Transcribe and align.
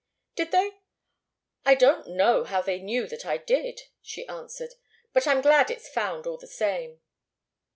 "Did 0.35 0.49
they? 0.49 0.79
I 1.63 1.75
don't 1.75 2.07
know 2.07 2.43
how 2.43 2.63
they 2.63 2.79
knew 2.79 3.05
that 3.05 3.23
I 3.23 3.37
did," 3.37 3.81
she 4.01 4.27
answered. 4.27 4.73
"But 5.13 5.27
I'm 5.27 5.41
glad 5.41 5.69
it's 5.69 5.87
found, 5.89 6.25
all 6.25 6.37
the 6.39 6.47
same." 6.47 7.01